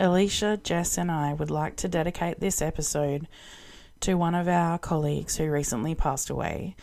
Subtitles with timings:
[0.00, 3.28] Alicia, Jess, and I would like to dedicate this episode
[4.00, 6.74] to one of our colleagues who recently passed away.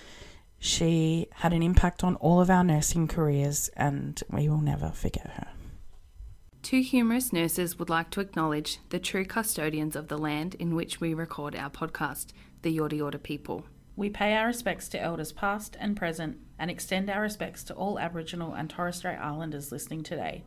[0.58, 5.32] She had an impact on all of our nursing careers, and we will never forget
[5.36, 5.48] her.
[6.62, 11.00] Two Humerus Nurses would like to acknowledge the true custodians of the land in which
[11.00, 12.28] we record our podcast,
[12.62, 13.66] the Yorta Yorta people.
[13.96, 17.98] We pay our respects to elders past and present and extend our respects to all
[17.98, 20.44] Aboriginal and Torres Strait Islanders listening today.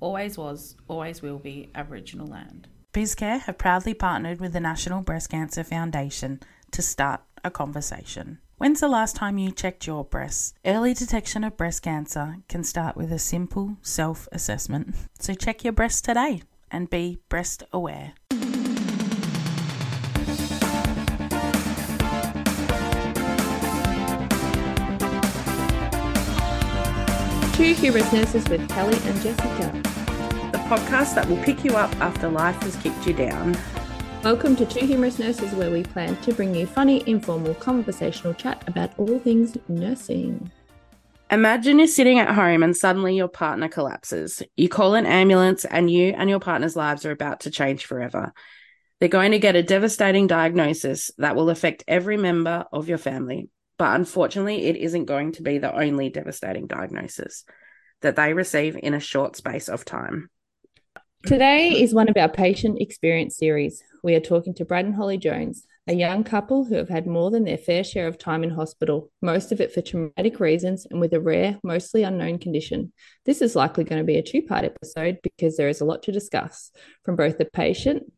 [0.00, 2.68] Always was, always will be Aboriginal land.
[2.92, 6.40] BizCare have proudly partnered with the National Breast Cancer Foundation
[6.72, 8.38] to start a conversation.
[8.56, 10.54] When's the last time you checked your breasts?
[10.64, 14.94] Early detection of breast cancer can start with a simple self assessment.
[15.18, 18.14] So check your breasts today and be breast aware.
[27.60, 29.70] Two Humerus Nurses with Kelly and Jessica.
[30.50, 33.54] The podcast that will pick you up after life has kicked you down.
[34.24, 38.66] Welcome to Two Humerus Nurses, where we plan to bring you funny, informal, conversational chat
[38.66, 40.50] about all things nursing.
[41.30, 44.42] Imagine you're sitting at home and suddenly your partner collapses.
[44.56, 48.32] You call an ambulance, and you and your partner's lives are about to change forever.
[49.00, 53.50] They're going to get a devastating diagnosis that will affect every member of your family.
[53.80, 57.46] But unfortunately, it isn't going to be the only devastating diagnosis
[58.02, 60.28] that they receive in a short space of time.
[61.24, 63.82] Today is one of our patient experience series.
[64.04, 67.30] We are talking to Brad and Holley Jones, a young couple who have had more
[67.30, 71.00] than their fair share of time in hospital, most of it for traumatic reasons and
[71.00, 72.92] with a rare, mostly unknown condition.
[73.24, 76.02] This is likely going to be a two part episode because there is a lot
[76.02, 76.70] to discuss
[77.02, 78.12] from both the patient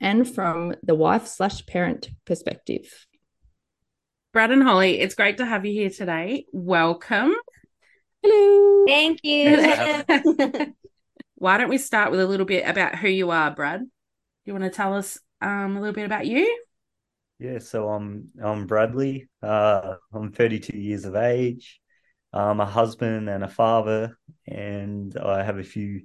[0.00, 3.06] and from the wife slash parent perspective.
[4.36, 6.44] Brad and Holley, it's great to have you here today.
[6.52, 7.34] Welcome.
[8.22, 8.84] Hello.
[8.86, 9.64] Thank you.
[11.36, 13.80] Why don't we start with a little bit about who you are, Brad?
[14.44, 16.54] You want to tell us um, a little bit about you?
[17.38, 19.26] Yeah, so I'm I'm Bradley.
[19.42, 21.80] Uh, I'm 32 years of age.
[22.30, 26.02] I'm a husband and a father, and I have a few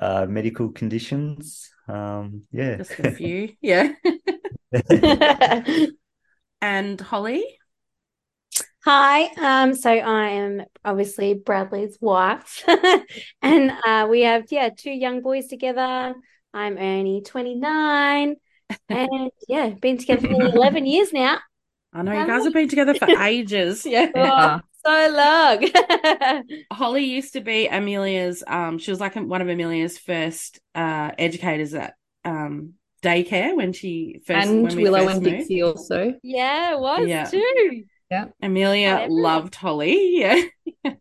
[0.00, 1.68] uh, medical conditions.
[1.86, 3.52] Um, yeah, just a few.
[3.60, 3.92] Yeah.
[6.62, 7.57] and Holley.
[8.90, 12.64] Hi, um, so I am obviously Bradley's wife,
[13.42, 16.14] and uh, we have yeah two young boys together.
[16.54, 18.36] I'm Ernie, 29,
[18.88, 21.36] and yeah, been together for 11 years now.
[21.92, 23.84] I know you guys have been together for ages.
[23.86, 26.54] Yeah, oh, so long.
[26.72, 28.42] Holley used to be Amelia's.
[28.46, 31.92] Um, she was like one of Amelia's first uh educators at
[32.24, 32.72] um
[33.02, 35.36] daycare when she first and when Willow first and moved.
[35.40, 36.14] Dixie also.
[36.22, 37.30] Yeah, it was Yeah.
[37.30, 37.84] too.
[38.10, 40.18] Yeah, Amelia loved Holley.
[40.84, 40.92] Yeah.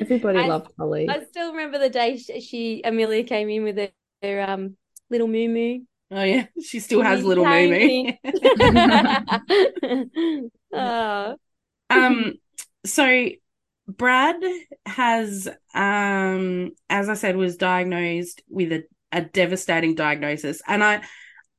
[0.00, 1.08] everybody I- loved Holley.
[1.08, 3.88] I still remember the day she, she Amelia came in with her,
[4.22, 4.76] her um
[5.10, 5.80] little moo moo.
[6.10, 8.12] Oh yeah, she still has little moo moo.
[10.72, 11.36] oh,
[11.90, 12.34] um
[12.84, 13.28] so
[13.88, 14.36] brad
[14.84, 21.00] has um as i said was diagnosed with a, a devastating diagnosis and i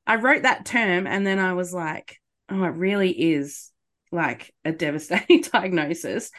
[0.05, 2.17] i wrote that term and then i was like
[2.49, 3.68] oh it really is
[4.11, 6.31] like a devastating diagnosis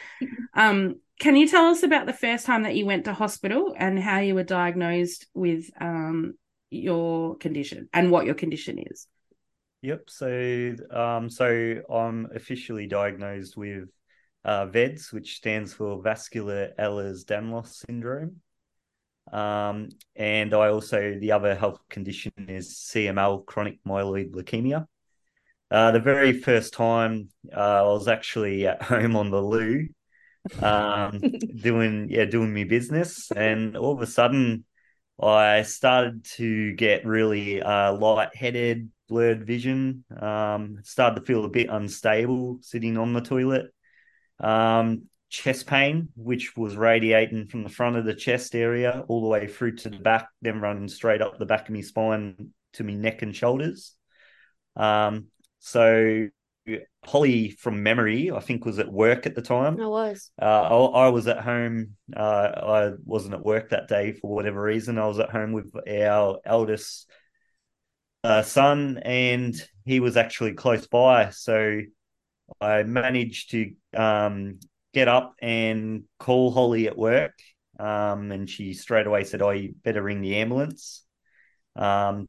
[0.55, 3.99] um can you tell us about the first time that you went to hospital and
[3.99, 6.33] how you were diagnosed with um
[6.69, 9.07] your condition and what your condition is
[9.81, 10.09] Yep.
[10.09, 13.89] So, um, so I'm officially diagnosed with
[14.45, 18.37] uh, VEDS, which stands for Vascular Ehlers-Danlos syndrome.
[19.31, 24.85] Um, and I also the other health condition is CML, chronic myeloid leukemia.
[25.71, 29.87] Uh, the very first time uh, I was actually at home on the loo,
[30.61, 31.19] um,
[31.61, 34.65] doing yeah doing my business, and all of a sudden
[35.21, 40.03] I started to get really uh, lightheaded, blurred vision.
[40.19, 43.67] Um, started to feel a bit unstable sitting on the toilet.
[44.41, 49.27] Um, chest pain, which was radiating from the front of the chest area all the
[49.29, 52.83] way through to the back, then running straight up the back of my spine to
[52.83, 53.95] my neck and shoulders.
[54.75, 55.27] Um,
[55.61, 56.27] so
[57.05, 59.79] Holley, from memory, I think was at work at the time.
[59.79, 60.31] I was.
[60.39, 61.95] Uh, I, I was at home.
[62.15, 64.99] Uh, I wasn't at work that day for whatever reason.
[64.99, 67.09] I was at home with our eldest
[68.23, 69.55] uh, son, and
[69.85, 71.29] he was actually close by.
[71.29, 71.81] So
[72.59, 74.59] I managed to um,
[74.93, 77.33] get up and call Holley at work.
[77.79, 81.03] Um, and she straight away said, "Oh, you better ring the ambulance."
[81.75, 82.27] Um,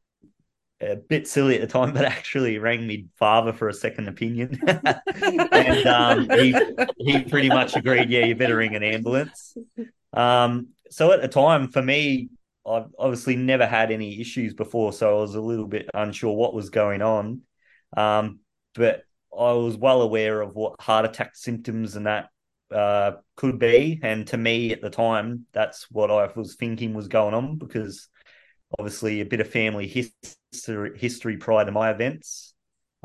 [0.91, 4.59] a bit silly at the time, but actually rang me father for a second opinion,
[4.67, 6.55] and um, he
[6.97, 8.09] he pretty much agreed.
[8.09, 9.55] Yeah, you better ring an ambulance.
[10.13, 12.29] Um, so at the time, for me,
[12.65, 16.53] I've obviously never had any issues before, so I was a little bit unsure what
[16.53, 17.41] was going on.
[17.97, 18.39] Um,
[18.75, 19.03] but
[19.37, 22.29] I was well aware of what heart attack symptoms and that
[22.71, 23.99] uh, could be.
[24.01, 28.07] And to me at the time, that's what I was thinking was going on because
[28.79, 32.53] obviously a bit of family history, history prior to my events.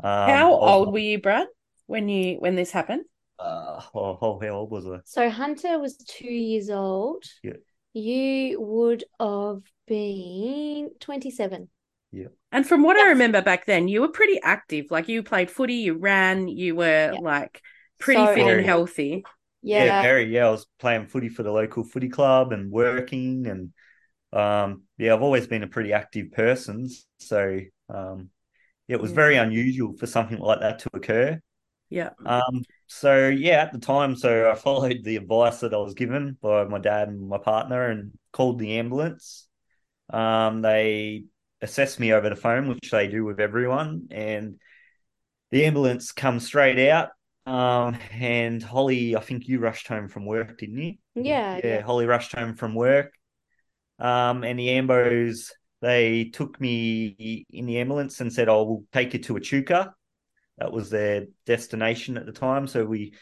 [0.03, 1.47] Um, How old were you, Brad,
[1.87, 3.03] when you when this happened?
[3.37, 4.99] Uh, oh, oh, how old was I?
[5.05, 7.23] So Hunter was two years old.
[7.41, 7.53] Yeah.
[7.93, 11.69] You would have been 27.
[12.11, 12.27] Yeah.
[12.51, 13.05] And from what yes.
[13.05, 14.87] I remember back then, you were pretty active.
[14.89, 17.19] Like you played footy, you ran, you were yeah.
[17.19, 17.61] like
[17.99, 19.23] pretty so, fit and healthy.
[19.61, 19.85] Yeah.
[19.85, 20.33] yeah, very.
[20.33, 23.73] Yeah, I was playing footy for the local footy club and working, and
[24.33, 26.89] um, yeah, I've always been a pretty active person.
[27.19, 27.59] So
[27.93, 28.29] um,
[28.87, 29.15] it was yeah.
[29.15, 31.41] very unusual for something like that to occur.
[31.89, 32.11] Yeah.
[32.25, 32.63] Um.
[32.87, 36.65] So yeah, at the time, so I followed the advice that I was given by
[36.65, 39.47] my dad and my partner, and called the ambulance.
[40.11, 40.61] Um.
[40.61, 41.25] They
[41.61, 44.59] assessed me over the phone, which they do with everyone, and
[45.51, 47.09] the ambulance comes straight out
[47.49, 50.93] um, and Holley, I think you rushed home from work, didn't you?
[51.15, 51.55] Yeah.
[51.55, 51.81] Yeah, yeah.
[51.81, 53.11] Holley rushed home from work.
[53.99, 55.51] Um, and the Ambos,
[55.81, 59.93] they took me in the ambulance and said, "I oh, will take you to Echuca."
[60.57, 62.67] That was their destination at the time.
[62.67, 63.13] So we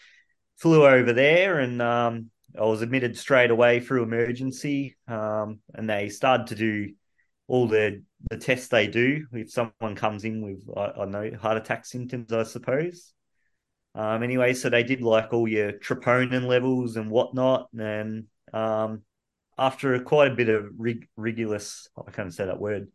[0.57, 4.95] flew over there, and um, I was admitted straight away through emergency.
[5.07, 6.93] Um, and they started to do
[7.47, 11.57] all the the tests they do if someone comes in with I, I know heart
[11.57, 13.13] attack symptoms, I suppose.
[13.95, 19.01] Um, anyway, so they did like all your troponin levels and whatnot, and um,
[19.57, 22.89] after quite a bit of rig- rigorous, I can't say that word.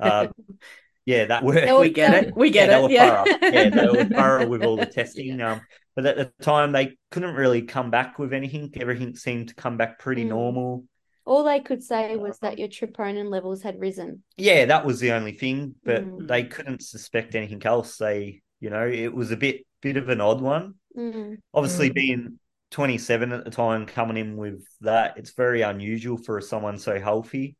[0.00, 0.28] Uh,
[1.06, 1.68] yeah, that word.
[1.78, 2.36] we get it.
[2.36, 2.90] We get yeah, it.
[2.90, 5.40] Yeah, yeah, they were thorough with all the testing.
[5.40, 5.60] Um,
[5.94, 8.72] but at the time, they couldn't really come back with anything.
[8.80, 10.28] Everything seemed to come back pretty mm.
[10.28, 10.84] normal.
[11.24, 14.22] All they could say was that your troponin levels had risen.
[14.38, 16.26] Yeah, that was the only thing, but mm.
[16.26, 17.98] they couldn't suspect anything else.
[17.98, 20.74] They, you know, it was a bit bit of an odd one.
[20.96, 21.34] Mm-hmm.
[21.52, 21.94] Obviously, mm-hmm.
[21.94, 22.38] being
[22.70, 27.56] 27 at the time, coming in with that, it's very unusual for someone so healthy.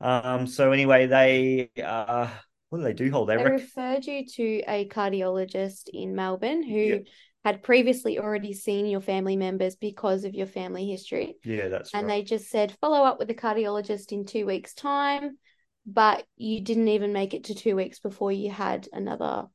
[0.00, 0.46] Um.
[0.46, 2.28] So anyway, they uh,
[2.68, 3.10] what do they do?
[3.10, 7.06] Hold They referred you to a cardiologist in Melbourne who yep.
[7.44, 11.36] had previously already seen your family members because of your family history.
[11.44, 12.00] Yeah, that's right.
[12.00, 12.24] and right.
[12.24, 15.38] they just said follow up with the cardiologist in two weeks' time,
[15.86, 19.46] but you didn't even make it to two weeks before you had another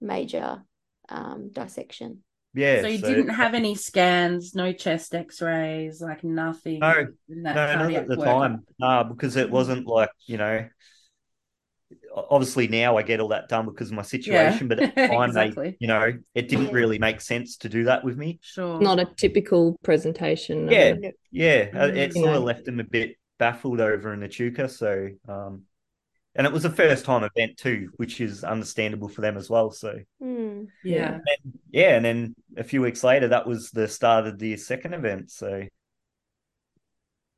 [0.00, 0.62] major
[1.08, 2.22] um, dissection.
[2.58, 2.80] Yeah.
[2.80, 3.08] So you so...
[3.08, 6.80] didn't have any scans, no chest X-rays, like nothing.
[6.80, 8.26] No, no, not at the work.
[8.26, 8.64] time.
[8.80, 10.68] No, because it wasn't like you know.
[12.14, 14.74] Obviously now I get all that done because of my situation, yeah.
[14.74, 15.70] but at the time exactly.
[15.70, 18.40] they, you know, it didn't really make sense to do that with me.
[18.42, 18.80] Sure.
[18.80, 20.68] Not a typical presentation.
[20.68, 20.94] Yeah,
[21.30, 21.66] yeah.
[21.66, 21.96] Mm-hmm.
[21.96, 24.68] It sort of left them a bit baffled over in the Echuca.
[24.68, 25.62] So, um,
[26.38, 29.72] and it was a first time event too, which is understandable for them as well.
[29.72, 33.88] So mm, yeah, and then, yeah, and then a few weeks later, that was the
[33.88, 35.32] start of the second event.
[35.32, 35.64] So,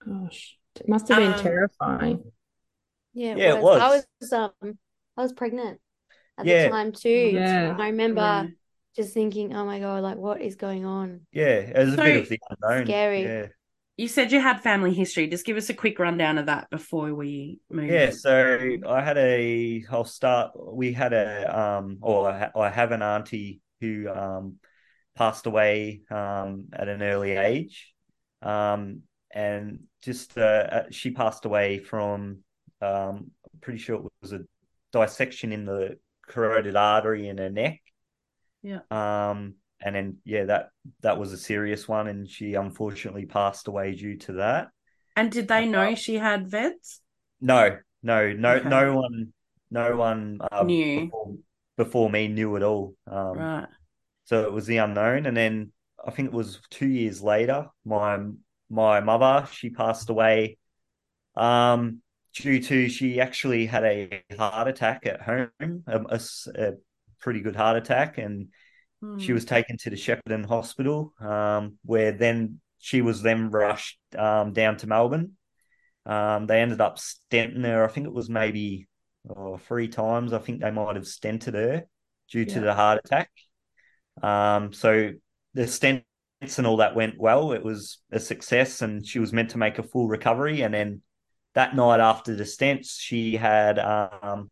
[0.07, 2.33] gosh, it must have been um, terrifying.
[3.15, 3.57] Yeah, it yeah, was.
[3.57, 3.81] it was.
[3.81, 4.33] I was
[4.63, 4.79] um,
[5.17, 5.81] I was pregnant
[6.37, 6.65] at yeah.
[6.65, 7.09] the time too.
[7.09, 8.21] Yeah, I remember.
[8.21, 8.47] Yeah.
[8.97, 11.21] Just thinking, oh my god, like what is going on?
[11.31, 12.87] Yeah, it was a bit of the unknown.
[12.87, 13.49] Scary.
[14.01, 15.27] You said you had family history.
[15.27, 17.91] Just give us a quick rundown of that before we move.
[17.91, 19.85] Yeah, so I had a.
[19.91, 20.53] I'll start.
[20.57, 21.61] We had a.
[21.61, 24.57] Um, or I, I have an auntie who um,
[25.17, 27.93] passed away um, at an early age,
[28.41, 29.03] um,
[29.35, 32.39] and just uh, uh she passed away from.
[32.81, 34.41] Um, pretty sure it was a
[34.93, 37.83] dissection in the carotid artery in her neck.
[38.63, 38.81] Yeah.
[38.91, 40.71] Um, and then yeah, that
[41.01, 44.69] that was a serious one, and she unfortunately passed away due to that.
[45.17, 47.01] And did they know she had VEDS?
[47.41, 48.69] No, no, no, okay.
[48.69, 49.33] no one,
[49.71, 51.35] no one uh, knew before,
[51.77, 52.95] before, me knew at all.
[53.07, 53.67] Um, right.
[54.25, 55.73] So it was the unknown, and then
[56.05, 58.19] I think it was two years later, my
[58.69, 60.59] my mother she passed away,
[61.35, 62.03] um,
[62.35, 65.51] due to she actually had a heart attack at home,
[65.87, 66.21] a, a,
[66.55, 66.73] a
[67.21, 68.49] pretty good heart attack, and
[69.19, 69.35] she hmm.
[69.35, 74.77] was taken to the Shepparton Hospital, um, where then she was then rushed um, down
[74.79, 75.37] to Melbourne.
[76.05, 77.85] Um, they ended up stenting her.
[77.85, 78.89] I think it was maybe
[79.29, 80.33] oh, three times.
[80.33, 81.85] I think they might have stented her
[82.31, 83.31] due to the heart attack.
[84.23, 85.13] Um, so
[85.55, 86.05] the stents
[86.57, 87.53] and all that went well.
[87.53, 90.63] It was a success, and she was meant to make a full recovery.
[90.63, 91.03] And then
[91.55, 94.51] that night after the stents, she had um,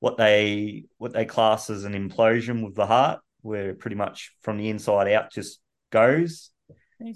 [0.00, 4.56] what they what they class as an implosion with the heart where pretty much from
[4.58, 5.60] the inside out just
[5.90, 6.50] goes.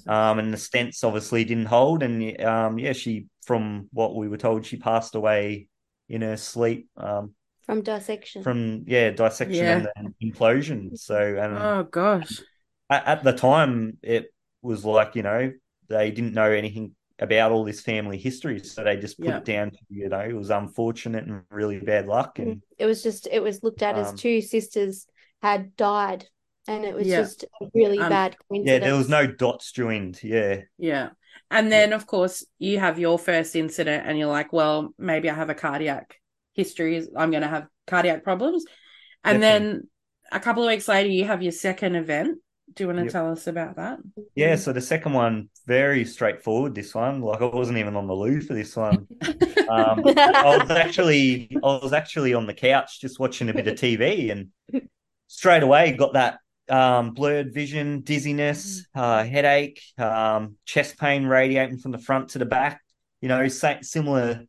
[0.07, 4.37] Um, and the stents obviously didn't hold, and um, yeah, she from what we were
[4.39, 5.69] told, she passed away
[6.09, 6.89] in her sleep.
[6.97, 7.35] Um,
[7.67, 8.43] from dissection.
[8.43, 9.79] From yeah, dissection Yeah.
[9.79, 10.97] and then implosion.
[10.99, 12.41] So and Oh gosh.
[12.91, 14.33] at, at the time, it
[14.63, 15.53] was like you know
[15.89, 19.39] they didn't know anything about all this family history, so they just put Yeah.
[19.39, 23.03] it down to you know it was unfortunate and really bad luck, and It was
[23.03, 25.07] just it was looked at Um, as two sisters
[25.43, 26.27] had died,
[26.67, 27.21] and it was Yeah.
[27.21, 30.23] just a really Um, bad yeah, there was no dots joined.
[30.23, 31.11] Yeah, Yeah.
[31.51, 35.35] And then, of course, you have your first incident, and you're like, well, maybe I
[35.35, 36.17] have a cardiac
[36.55, 37.07] history.
[37.17, 38.65] I'm going to have cardiac problems.
[39.25, 39.43] And Definitely.
[39.43, 39.89] then
[40.31, 42.39] a couple of weeks later, you have your second event.
[42.75, 43.13] Do you want to Yep.
[43.13, 43.99] tell us about that?
[44.35, 44.57] yeah.
[44.57, 46.75] So the second one, very straightforward.
[46.75, 49.09] This one, like I wasn't even on the loo for this one.
[49.69, 53.75] Um, I was actually I was actually on the couch just watching a bit of
[53.77, 54.49] TV and
[55.29, 61.93] straight away got that um, blurred vision, dizziness, uh, headache, um, chest pain radiating from
[61.93, 62.83] the front to the back.
[63.21, 64.45] You know, similar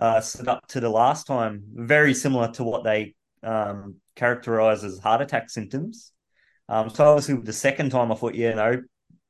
[0.00, 4.98] uh, set up to the last time, very similar to what they um, characterize as
[4.98, 6.12] heart attack symptoms.
[6.68, 8.82] Um, so obviously, with the second time, I thought, yeah, no,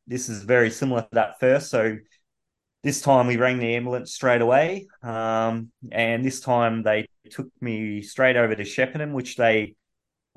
[0.06, 1.70] this is very similar to that first.
[1.70, 1.96] So
[2.82, 4.88] this time we rang the ambulance straight away.
[5.02, 9.76] Um, and this time they took me straight over to Shepparton, which they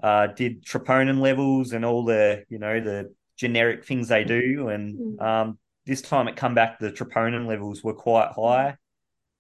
[0.04, 4.70] uh, did troponin levels and all the, you know, the generic things they do.
[4.70, 5.22] And Mm.
[5.22, 8.78] um, this time it come back, the troponin levels were quite high.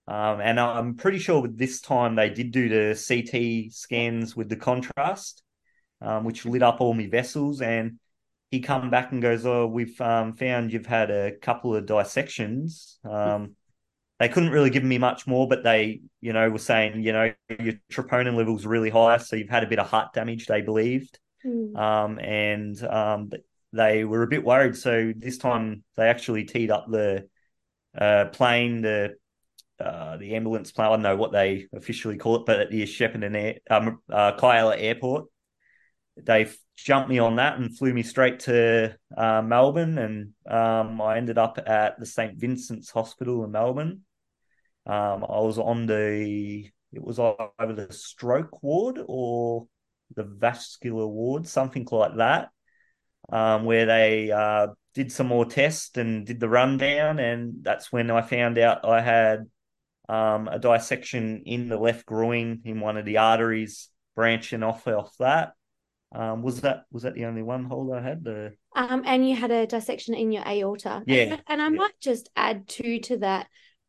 [0.07, 4.50] Um, and I'm pretty sure with this time they did do the CT scans with
[4.50, 5.43] the contrast,
[6.01, 7.62] um, which lit up all my vessels.
[7.62, 8.00] And
[8.51, 13.00] he come back and goes, "Oh, we've um, found you've had a couple of dissections."
[13.03, 13.55] Um,
[14.19, 17.34] they couldn't really give me much more, but they, you know, were saying, you know,
[17.60, 20.45] your troponin levels really high, so you've had a bit of heart damage.
[20.45, 21.77] They believed, Mm.
[21.77, 23.29] um, and um,
[23.72, 24.75] they were a bit worried.
[24.75, 27.27] So this time they actually teed up the
[27.95, 29.15] uh, plane, the
[29.79, 30.88] uh, the ambulance plane.
[30.88, 34.31] I don't know what they officially call it, but at the Shepparton Air, um, uh,
[34.38, 35.25] Kialla Airport,
[36.17, 41.17] they jumped me on that and flew me straight to uh, Melbourne, and um, I
[41.17, 44.01] ended up at the St Vincent's Hospital in Melbourne.
[44.86, 49.67] Um, I was on the it was either the stroke ward or
[50.15, 52.50] the vascular ward, something like that,
[53.31, 58.10] um, where they uh, did some more tests and did the rundown, and that's when
[58.10, 59.50] I found out I had
[60.07, 65.13] um, a dissection in the left groin in one of the arteries branching off off
[65.19, 65.53] that.
[66.13, 68.24] Um, was that was that the only one hole I had?
[68.24, 71.03] The Um, and you had a dissection in your aorta.
[71.05, 71.69] Yeah, And, I yeah.
[71.69, 73.47] might just add two to that.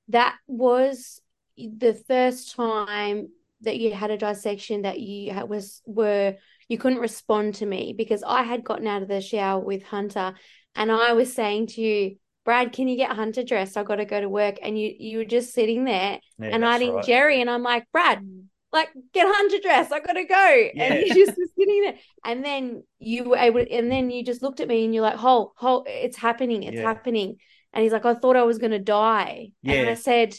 [0.08, 1.20] That was
[1.56, 3.28] the first time
[3.62, 6.36] that you had a dissection that you had, was were
[6.68, 10.34] you couldn't respond to me because I had gotten out of the shower with Hunter
[10.74, 13.76] and I was saying to you, Brad, can you get Hunter dressed?
[13.76, 14.56] I got to go to work.
[14.62, 17.04] And you you were just sitting there yeah, and I didn't right.
[17.04, 18.20] Jerry and I'm like, Brad,
[18.72, 20.68] like get Hunter dress I gotta go.
[20.78, 21.00] And Yeah.
[21.04, 21.94] you just were sitting there.
[22.24, 25.16] And then you were able and then you just looked at me and you're like,
[25.16, 26.82] hold, hold, it's happening, it's Yeah.
[26.82, 27.36] happening.
[27.72, 29.52] And he's like, I thought I was gonna die.
[29.64, 30.34] And I said,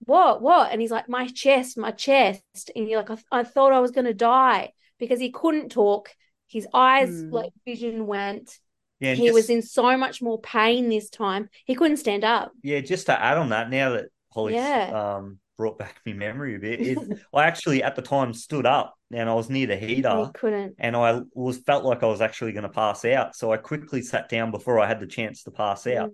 [0.00, 0.40] What?
[0.42, 0.72] What?
[0.72, 2.70] And he's like, My chest, my chest.
[2.74, 6.10] And you're like, I, I thought I was gonna die because he couldn't talk.
[6.48, 7.30] His eyes, Hmm.
[7.30, 8.58] like vision went.
[9.00, 11.48] Yeah, and he was in so much more pain this time.
[11.64, 12.52] He couldn't stand up.
[12.62, 15.16] Yeah, just to add on that, now that Holley's Yeah.
[15.16, 16.98] um brought back my memory a bit, is
[17.34, 20.76] I actually at the time stood up and I was near the He heater couldn't.
[20.78, 23.36] and I was felt like I was actually going to pass out.
[23.36, 26.12] So I quickly sat down before I had the chance to pass out.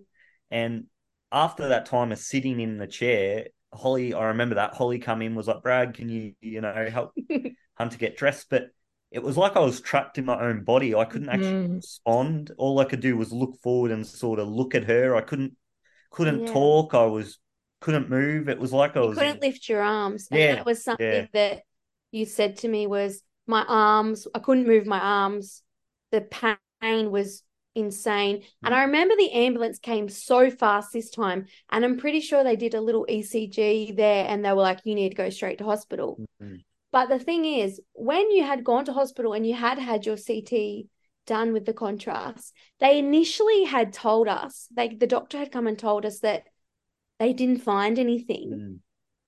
[0.51, 0.87] And
[1.31, 5.37] after that time of sitting in the chair, Holley, I remember that Holley come in
[5.37, 7.13] was like, Brad, can you, you know, help
[7.75, 8.49] Hunter get dressed?
[8.51, 8.71] But
[9.13, 10.93] it was like I was trapped in my own body.
[10.95, 11.77] I couldn't actually Mm.
[11.77, 12.51] respond.
[12.59, 15.15] All I could do was look forward and sort of look at her.
[15.15, 15.57] I couldn't
[16.11, 16.53] couldn't Yeah.
[16.53, 16.95] talk.
[16.95, 17.39] I was
[17.81, 18.49] couldn't move.
[18.49, 20.29] It was like I You was couldn't lift your arms.
[20.31, 21.27] And Yeah, that was something yeah.
[21.33, 21.63] that
[22.11, 25.63] you said to me was my arms, I couldn't move my arms.
[26.11, 26.23] The
[26.81, 27.43] pain was
[27.75, 28.43] insane.
[28.65, 28.79] And Mm.
[28.79, 31.47] I remember the ambulance came so fast this time.
[31.71, 34.95] And I'm pretty sure they did a little ECG there and they were like, you
[34.95, 36.19] need to go straight to hospital.
[36.41, 36.65] Mhm.
[36.91, 40.17] But the thing is, when you had gone to hospital and you had had your
[40.17, 40.89] CT
[41.27, 45.79] done with the contrast, they initially had told us, like the doctor had come and
[45.79, 46.45] told us that
[47.19, 48.51] they didn't find anything.
[48.51, 48.79] Mm.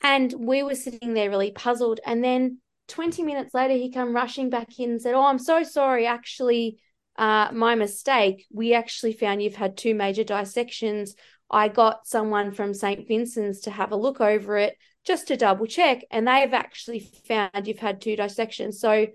[0.01, 2.01] And we were sitting there really puzzled.
[2.05, 5.63] And then 20 minutes later, he come rushing back in and said, Oh, I'm so
[5.63, 6.07] sorry.
[6.07, 6.79] Actually,
[7.17, 8.47] uh, my mistake.
[8.53, 11.15] We actually found you've had two major dissections.
[11.51, 13.09] I got someone from St.
[13.09, 16.05] Vincent's to have a look over it just to double check.
[16.11, 18.81] And they've actually found you've had two dissections.
[18.81, 19.09] So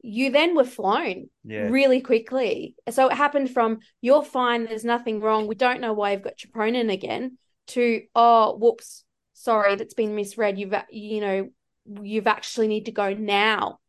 [0.00, 1.68] you then were flown Yeah.
[1.70, 2.76] really quickly.
[2.90, 6.36] So it happened from you're fine, there's nothing wrong, we don't know why you've got
[6.36, 10.58] troponin again, to oh whoops, sorry, that's been misread.
[10.58, 11.48] You've you know
[12.02, 13.80] you've actually need to go now,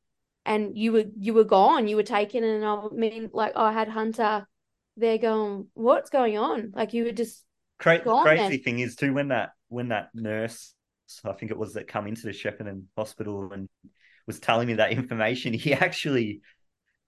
[0.45, 3.87] and you were you were gone, you were taken, and I mean like I had
[3.87, 4.47] Hunter
[4.97, 6.71] there going, what's going on?
[6.73, 7.43] Like you were just
[7.79, 8.59] Cra- crazy then.
[8.59, 10.73] thing is too when that when that nurse,
[11.23, 13.67] I think it was that come into the Shepparton hospital and
[14.27, 16.41] was telling me that information, he actually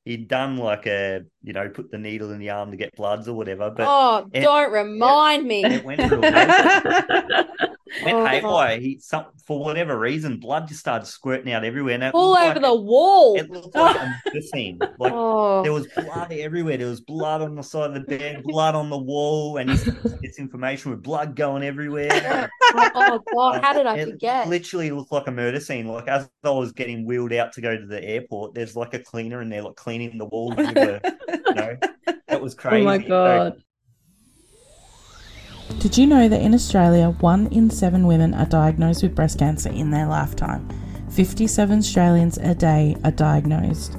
[0.08, 3.28] he'd done like a you know put the needle in the arm to get bloods
[3.28, 5.64] or whatever, but oh, it- don't remind me.
[5.66, 6.22] it went through
[8.04, 8.26] went Oh.
[8.26, 8.80] haywire.
[8.80, 11.96] He some for whatever reason, blood just started squirting out everywhere.
[11.96, 13.38] And all over like- the wall.
[13.38, 14.80] It looked like a murder scene.
[15.00, 16.78] Like oh, there was blood everywhere.
[16.78, 19.88] There was blood on the side of the bed, blood on the wall, and this
[20.40, 22.10] information with blood going everywhere.
[22.74, 24.48] oh, oh, God, um, how did I It forget?
[24.48, 25.88] literally looked like a murder scene.
[25.88, 29.00] Like as I was getting wheeled out to go to the airport, there's like a
[29.00, 30.74] cleaner in there, like cleaning the walls with you
[31.56, 31.78] know,
[32.28, 32.82] that was crazy.
[32.82, 33.64] Oh my So, god.
[35.80, 39.70] Did you know that in Australia, one in seven women are diagnosed with breast cancer
[39.70, 40.68] in their lifetime?
[41.12, 43.96] 57 Australians a day are diagnosed.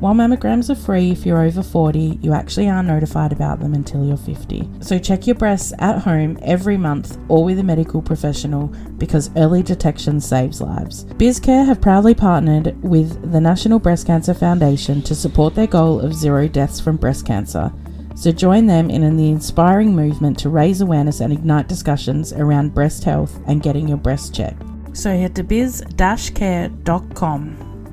[0.00, 4.04] While mammograms are free if you're over 40, you actually aren't notified about them until
[4.04, 4.70] you're 50.
[4.78, 9.64] So check your breasts at home every month or with a medical professional because early
[9.64, 11.04] detection saves lives.
[11.04, 16.14] BizCare have proudly partnered with the National Breast Cancer Foundation to support their goal of
[16.14, 17.72] zero deaths from breast cancer.
[18.18, 23.04] So join them in the inspiring movement to raise awareness and ignite discussions around breast
[23.04, 24.60] health and getting your breast checked.
[24.92, 26.74] So head to biz-care.com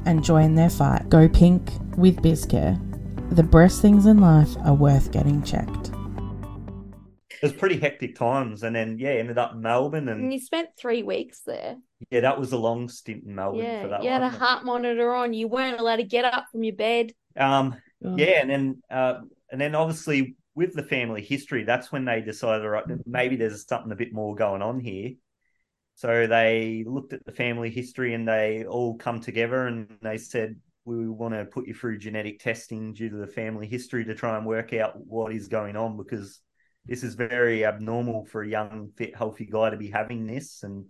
[0.08, 1.10] and join their fight.
[1.10, 2.82] Go pink with BizCare.
[3.36, 5.92] The breast things in life are worth getting checked.
[7.30, 10.40] It was pretty hectic times, and then yeah, ended up in Melbourne, And and you
[10.40, 11.76] spent three weeks there.
[12.10, 14.66] yeah, that was a long stint in Melbourne for Yeah, that you had a heart
[14.66, 15.36] monitor on.
[15.36, 17.14] You weren't allowed to get up from your bed.
[17.38, 19.22] Um, yeah, and then uh,
[19.56, 23.90] and then obviously with the family history, that's when they decided, right, maybe there's something
[23.90, 25.12] a bit more going on here.
[25.96, 30.58] So they looked at the family history and they all come together and they said,
[30.84, 34.36] we want to put you through genetic testing due to the family history to try
[34.36, 36.42] and work out what is going on because
[36.86, 40.64] this is very abnormal for a young, fit, healthy guy to be having this.
[40.64, 40.84] And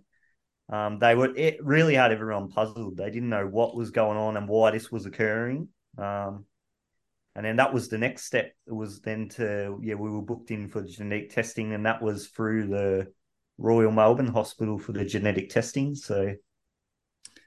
[0.72, 2.96] um, they were, it really had everyone puzzled.
[2.96, 5.68] They didn't know what was going on and why this was occurring.
[5.96, 6.46] Um,
[7.36, 8.52] and then that was the next step.
[8.66, 12.26] It was then to yeah, we were booked in for genetic testing, and that was
[12.28, 13.12] through the
[13.58, 15.94] Royal Melbourne Hospital for the genetic testing.
[15.94, 16.34] So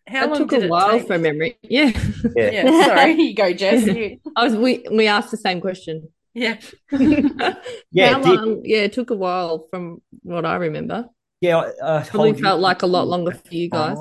[0.07, 1.57] How That took a while from memory.
[1.63, 1.91] Yeah.
[2.35, 3.85] yeah, Yeah, sorry, you go, Jess.
[3.85, 6.09] You, I was we we asked the same question.
[6.33, 6.57] yeah.
[6.91, 8.39] yeah, How it did.
[8.39, 8.61] long?
[8.63, 11.05] Yeah, it took a while from what I remember.
[11.41, 11.57] yeah.
[11.81, 13.97] Uh, Probably felt like a lot longer for you guys.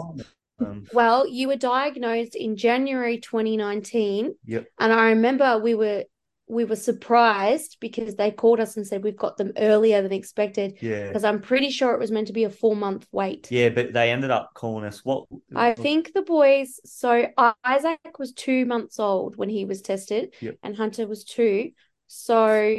[0.61, 4.67] Um, Well, you were diagnosed in January 2019, Yep.
[4.79, 6.05] and I remember we were
[6.51, 10.79] we were surprised because they called us and said we've got them earlier than expected
[10.81, 13.49] yeah, because I'm pretty sure it was meant to be a four month wait.
[13.51, 15.05] yeah, but they ended up calling us.
[15.05, 17.27] What I think the boys, so
[17.63, 20.57] Isaac was two months old when he was tested, Yep.
[20.63, 21.73] and Hunter was two.
[22.07, 22.77] So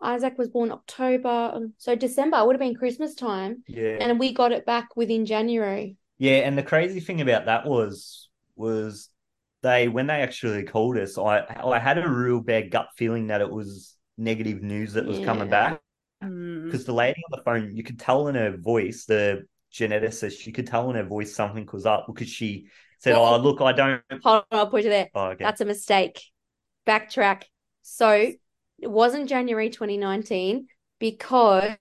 [0.00, 4.52] Isaac was born October, so December would have been Christmas time, Yeah, and we got
[4.52, 5.96] it back within January.
[6.18, 9.08] Yeah, and the crazy thing about that was was
[9.62, 13.40] they when they actually called us, I I had a real bad gut feeling that
[13.40, 15.70] it was negative news that was coming Yeah.
[15.72, 15.80] back
[16.22, 16.66] Mm.
[16.66, 20.52] because the lady on the phone, you could tell in her voice, the geneticist, you
[20.52, 22.68] could tell in her voice something was up because she
[23.00, 25.08] said, Well- "Oh, look, I don't." Hold on, I'll put you there.
[25.14, 25.44] Oh, okay.
[25.44, 26.22] That's a mistake.
[26.86, 27.42] Backtrack.
[27.82, 31.72] So it wasn't January 2019 because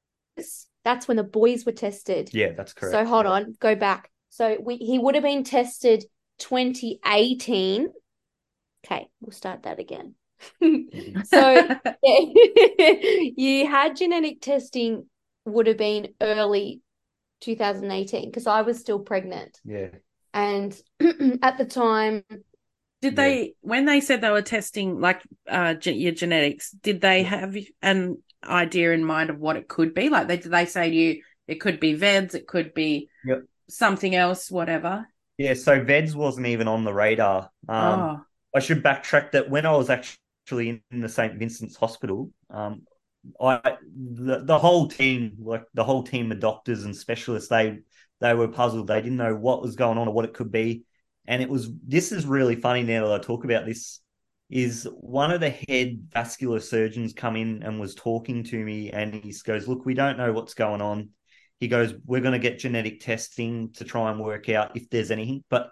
[0.83, 2.29] that's when the boys were tested.
[2.33, 2.93] yeah, that's correct.
[2.93, 3.31] So hold yeah.
[3.31, 4.09] on, go back.
[4.33, 6.05] So we he would have been tested
[6.39, 7.89] 2018.
[8.83, 10.15] Okay, we'll start that again.
[11.25, 11.69] so
[12.03, 15.05] you had genetic testing
[15.45, 16.81] would have been early
[17.41, 19.59] 2018 because I was still pregnant.
[19.63, 19.89] Yeah,
[20.33, 20.75] And
[21.43, 22.23] at the time,
[23.01, 27.21] Did they, when they said they were testing like uh ge- your genetics, did they
[27.21, 30.09] have an idea in mind of what it could be?
[30.09, 33.43] Like, they did they say to you, it could be VEDS, it could be Yep.
[33.73, 35.07] Something else, whatever.
[35.37, 35.53] yeah.
[35.53, 37.49] So VEDS wasn't even on the radar.
[37.67, 38.21] Um, oh,
[38.55, 41.35] I should backtrack that when I was actually in the St.
[41.35, 42.83] Vincent's Hospital, um,
[43.39, 47.79] I the, the whole team, like the whole team of doctors and specialists, they
[48.19, 48.87] they were puzzled.
[48.87, 50.83] They didn't know what was going on or what it could be.
[51.25, 53.99] And it was this is really funny now that I talk about this.
[54.49, 59.13] Is one of the head vascular surgeons come in and was talking to me, and
[59.13, 61.09] he goes, "Look, we don't know what's going on."
[61.63, 65.11] He goes, "We're going to get genetic testing to try and work out if there's
[65.11, 65.71] anything." But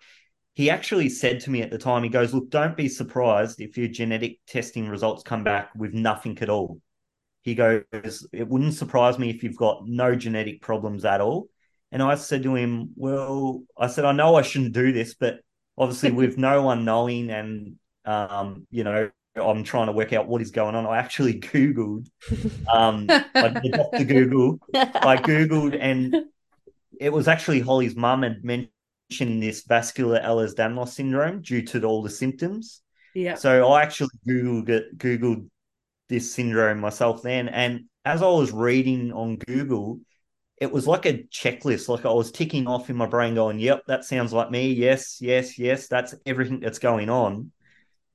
[0.53, 3.77] he actually said to me at the time, he goes, Look, don't be surprised if
[3.77, 6.81] your genetic testing results come back with nothing at all.
[7.41, 7.83] He goes,
[8.33, 11.47] It wouldn't surprise me if you've got no genetic problems at all.
[11.91, 15.39] And I said to him, Well, I said, I know I shouldn't do this, but
[15.77, 17.75] obviously, with no one knowing and,
[18.05, 20.85] um, you know, I'm trying to work out what is going on.
[20.85, 22.09] I actually Googled,
[22.71, 24.03] um, I did Dr.
[24.03, 24.59] Google.
[24.73, 26.15] I Googled, and
[26.99, 32.09] it was actually Holley's mum had mentioned this vascular Ehlers-Danlos syndrome due to all the
[32.09, 32.81] symptoms.
[33.13, 33.35] Yeah.
[33.35, 35.49] So I actually Googled it, Googled
[36.09, 37.49] this syndrome myself then.
[37.49, 39.99] And as I was reading on Google,
[40.57, 41.87] it was like a checklist.
[41.89, 44.71] Like I was ticking off in my brain, going, Yep, that sounds like me.
[44.73, 45.87] Yes, yes, yes.
[45.87, 47.51] That's everything that's going on.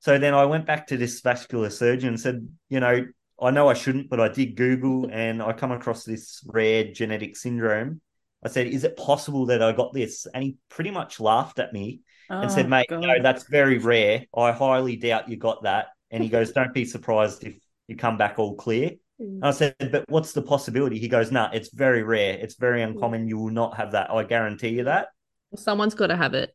[0.00, 3.06] So then I went back to this vascular surgeon and said, You know,
[3.40, 7.37] I know I shouldn't, but I did Google and I come across this rare genetic
[7.37, 8.00] syndrome.
[8.44, 10.26] I said, Is it possible that I got this?
[10.32, 13.02] And he pretty much laughed at me and said, Oh, Mate, God.
[13.02, 14.24] no, that's very rare.
[14.37, 15.88] I highly doubt you got that.
[16.11, 18.90] And he goes, Don't be surprised if you come back all clear.
[19.20, 19.37] Mm.
[19.37, 20.98] And I said, But what's the possibility?
[20.98, 22.35] He goes, Nah, it's very rare.
[22.35, 23.28] It's very uncommon.
[23.28, 24.11] You will not have that.
[24.11, 25.09] I guarantee you that.
[25.56, 26.54] Someone's got to have it.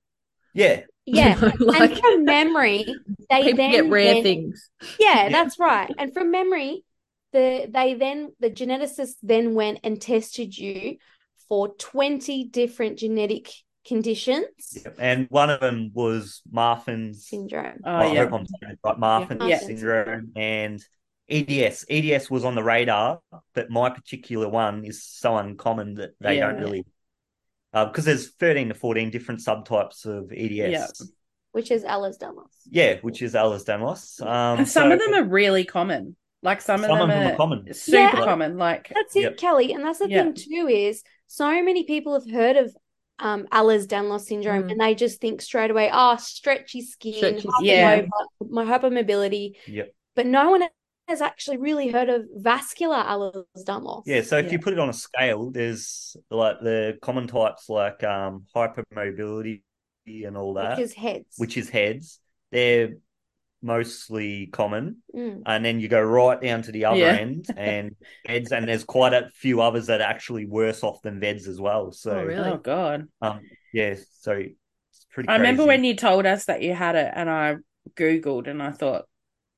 [0.54, 0.82] Yeah.
[1.06, 1.36] Yeah.
[1.42, 2.86] You know, like and from memory,
[3.30, 4.70] they people then get rare went- things.
[5.00, 5.30] Yeah, Yeah.
[5.30, 5.90] that's right.
[5.98, 6.84] And from memory,
[7.34, 10.98] the they then the geneticist then went and tested you
[11.50, 13.50] for 20 different genetic
[13.88, 14.46] conditions
[14.86, 14.96] Yep.
[15.00, 17.80] And one of them was Marfan's syndrome.
[17.84, 18.20] Oh, I yeah.
[18.26, 18.98] hope I'm saying right.
[18.98, 19.58] Marfan's Yeah.
[19.60, 20.80] syndrome and
[21.30, 21.86] EDS.
[21.90, 23.22] EDS was on the radar,
[23.56, 26.52] but my particular one is so uncommon that they Yeah.
[26.52, 26.86] don't really.
[27.74, 30.72] Because there's 13 to 14 different subtypes of EDS.
[30.72, 30.88] Yeah.
[31.54, 32.48] which is Ehlers-Danlos.
[32.70, 34.22] Yeah, which is Ehlers-Danlos.
[34.26, 36.16] Um, And some so- of them are really common.
[36.44, 37.74] Like some, Some of of them, them are, are common.
[37.74, 38.12] super Yeah.
[38.12, 38.58] common.
[38.58, 39.38] Like That's it, Yep.
[39.38, 39.74] Kelly.
[39.74, 40.24] And that's the Yeah.
[40.24, 42.76] thing too is so many people have heard of
[43.20, 44.72] um Ehlers-Danlos syndrome Mm.
[44.72, 48.06] and they just think straight away, oh, stretchy skin, Stretchy hypermobile- Yeah.
[48.50, 49.56] my hypermobility.
[49.68, 49.94] Yep.
[50.16, 50.64] But no one
[51.08, 54.04] has actually really heard of vascular Ehlers-Danlos.
[54.06, 54.52] Yeah, so if Yeah.
[54.54, 59.62] you put it on a scale, there's like the common types like um, hypermobility
[60.08, 61.26] and all that, which is hEDS.
[61.38, 62.20] which is hEDS.
[62.52, 62.94] They're
[63.62, 65.04] mostly common.
[65.16, 65.44] Mm.
[65.46, 67.14] and then you go right down to the other Yeah.
[67.18, 67.96] end and
[68.28, 71.60] VEDS, and there's quite a few others that are actually worse off than VEDS as
[71.60, 71.92] well.
[71.92, 72.50] So, Oh, really?
[72.52, 73.08] oh god.
[73.22, 73.42] um,
[73.74, 75.30] yeah, so it's pretty.
[75.30, 77.58] I remember when you told us that you had it, and I
[77.96, 79.06] googled, and I thought,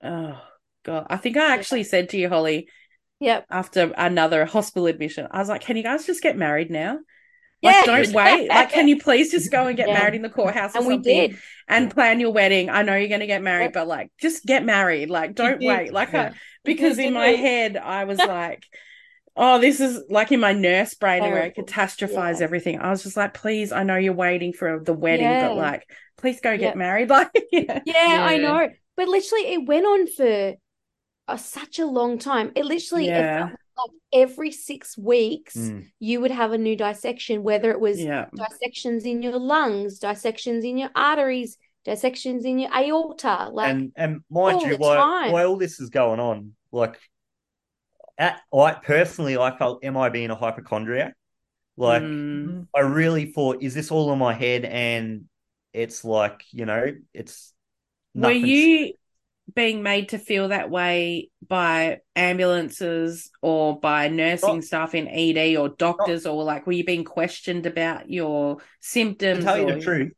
[0.04, 0.42] oh
[0.84, 1.08] god.
[1.10, 2.68] I think I actually said to you, Holley,
[3.20, 3.46] Yep.
[3.50, 7.00] after another hospital admission, I was like, "Can you guys just get married now?
[7.62, 7.86] Like, Yeah.
[7.86, 8.50] don't wait.
[8.50, 9.94] Like, can you please just go and get Yeah.
[10.00, 11.38] married in the courthouse or And we did.
[11.70, 12.70] and plan your wedding?
[12.70, 15.10] I know you're going to get married, but like, just get married.
[15.10, 15.94] Like, don't wait.
[15.94, 16.22] Like, yeah.
[16.34, 18.64] I, because in my head, I was like."
[19.36, 21.64] Oh, this is like in my nurse brain where I Terrible.
[21.64, 22.80] catastrophize everything.
[22.80, 26.40] I was just like, please, I know you're waiting for the wedding, but like, please
[26.40, 27.10] go get married.
[27.10, 27.80] Like, yeah.
[27.84, 28.70] Yeah, I know.
[28.96, 30.54] But literally, it went on for
[31.28, 32.52] uh, such a long time.
[32.56, 33.48] It literally, it Yeah.
[33.48, 35.92] felt like every six weeks, Mm.
[36.00, 38.28] you would have a new dissection, whether it was Yeah.
[38.36, 43.50] dissections in your lungs, dissections in your arteries, dissections in your aorta.
[43.52, 47.00] Like, and and mind all you, the while, while all this is going on, like,
[48.18, 51.16] at, I personally, I felt, am I being a hypochondriac?
[51.78, 52.68] Like, Mm.
[52.76, 54.66] I really thought, is this all in my head?
[54.66, 55.26] And
[55.74, 57.54] it's like, you know, it's.
[58.14, 58.94] Were you
[59.54, 65.58] being made to feel that way by ambulances or by nursing Not- staff in ED
[65.58, 69.44] or doctors, or like were you being questioned about your To symptoms?
[69.44, 70.14] tell you the truth,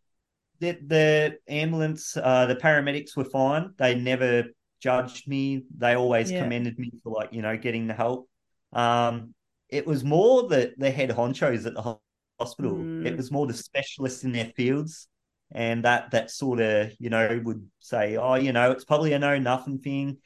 [0.59, 3.73] the, the ambulance, uh, the paramedics were fine.
[3.77, 4.45] They never
[4.79, 5.63] judged me.
[5.77, 6.43] They always Yeah.
[6.43, 8.29] commended me for like you know getting the help.
[8.73, 9.33] Um,
[9.69, 11.97] it was more the the head honchos at the
[12.39, 12.75] hospital.
[12.75, 13.05] Mm.
[13.05, 15.07] It was more the specialists in their fields,
[15.55, 19.19] and that that sort of you know would say, oh, you know, it's probably a
[19.19, 20.17] no nothing thing.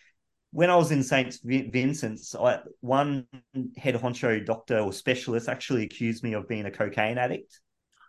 [0.52, 1.38] When I was in St.
[1.44, 3.28] Vin- Vincent's, I, one
[3.78, 7.60] head honcho doctor or specialist actually accused me of being a cocaine addict.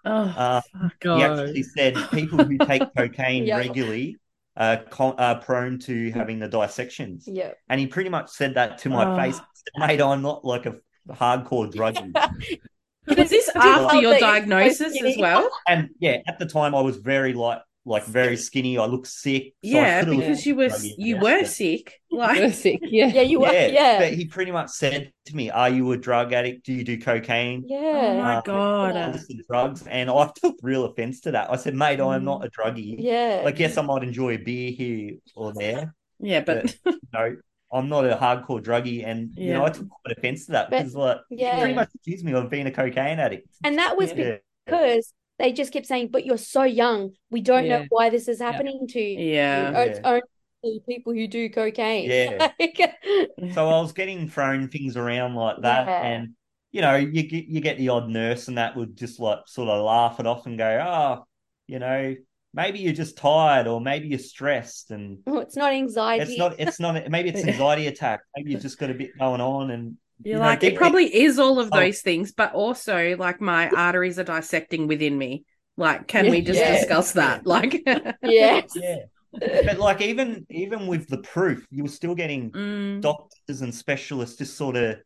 [0.06, 0.92] Oh, Uh, fuck.
[1.02, 3.58] he actually said people who take cocaine Yeah.
[3.58, 4.16] regularly
[4.56, 7.28] are, con- are prone to having the dissections.
[7.30, 7.52] yeah.
[7.68, 9.16] And he pretty much said that to my Oh.
[9.18, 9.38] face.
[9.76, 10.76] Mate, I'm not like a
[11.10, 12.58] hardcore druggie.
[13.06, 15.48] Was this after your that you diagnosis as well?
[15.68, 18.76] and yeah, at the time I was very like like very skinny.
[18.76, 19.44] I looked sick.
[19.64, 21.94] so yeah, could've because looked you were you yes, were but- sick.
[22.10, 22.80] You're Like, sick.
[22.82, 23.06] Yeah.
[23.06, 23.50] Yeah, you were.
[23.52, 23.98] Yeah, Yeah.
[24.00, 26.66] but he pretty much said to me, "Are you a drug addict?
[26.66, 27.78] Do you do cocaine?" Yeah.
[27.78, 28.22] oh Yeah.
[28.22, 28.94] my Uh, god.
[28.94, 29.08] Yeah.
[29.10, 31.50] Illicit drugs, and I took real offense to that.
[31.50, 32.24] I said, "Mate, I am Mm.
[32.24, 32.96] not a druggie.
[32.98, 33.40] Yeah.
[33.44, 36.76] Like, yes, I might enjoy a beer here or there, Yeah, but
[37.14, 37.36] no,
[37.72, 40.78] I'm not a hardcore druggie, and you know, I took quite offense to that But-
[40.78, 41.58] because like yeah.
[41.58, 43.48] pretty much accused me of being a cocaine addict.
[43.64, 44.24] And that was Yeah.
[44.24, 47.12] Yeah, because they just kept saying, "But you're so young.
[47.30, 49.18] We don't know why this is happening to you.
[49.34, 49.78] Yeah.
[49.80, 50.20] It's Yeah.
[50.62, 52.50] only people who do cocaine." Yeah.
[53.54, 56.02] So I was getting thrown things around like that, Yeah.
[56.02, 56.28] and
[56.72, 59.68] you know, you get you get the odd nurse, and that would just like sort
[59.68, 61.24] of laugh it off and go, "Oh,
[61.66, 62.14] you know,
[62.52, 66.30] maybe you're just tired, or maybe you're stressed, and Oh, it's not anxiety.
[66.32, 69.40] it's not, it's not, maybe it's anxiety attack, maybe you've just got a bit going
[69.40, 71.78] on, and You're you know, like, get- it probably is all of Oh.
[71.78, 75.44] those things, but also like my arteries are dissecting within me.
[75.76, 76.76] Like, can we just Yeah.
[76.78, 77.46] discuss that?
[77.46, 77.82] Like,
[78.22, 78.70] Yes.
[78.74, 78.96] yeah.
[79.32, 84.36] But like even even with the proof, you were still getting Mm, doctors and specialists
[84.36, 84.98] just sort of